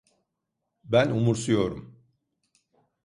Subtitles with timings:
[0.83, 2.03] Ben umursuyorum.